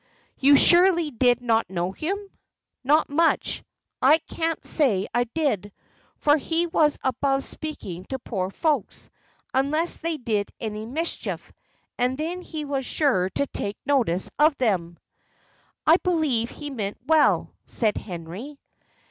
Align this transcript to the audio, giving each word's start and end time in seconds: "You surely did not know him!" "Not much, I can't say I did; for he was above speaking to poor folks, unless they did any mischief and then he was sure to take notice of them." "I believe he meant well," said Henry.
"You 0.39 0.57
surely 0.57 1.11
did 1.11 1.43
not 1.43 1.69
know 1.69 1.91
him!" 1.91 2.17
"Not 2.83 3.07
much, 3.07 3.63
I 4.01 4.17
can't 4.17 4.65
say 4.65 5.05
I 5.13 5.25
did; 5.25 5.71
for 6.17 6.37
he 6.37 6.65
was 6.65 6.97
above 7.03 7.43
speaking 7.43 8.05
to 8.05 8.17
poor 8.17 8.49
folks, 8.49 9.11
unless 9.53 9.97
they 9.97 10.17
did 10.17 10.49
any 10.59 10.87
mischief 10.87 11.53
and 11.99 12.17
then 12.17 12.41
he 12.41 12.65
was 12.65 12.83
sure 12.83 13.29
to 13.29 13.45
take 13.45 13.77
notice 13.85 14.31
of 14.39 14.57
them." 14.57 14.97
"I 15.85 15.97
believe 15.97 16.49
he 16.49 16.71
meant 16.71 16.97
well," 17.05 17.53
said 17.67 17.95
Henry. 17.95 18.57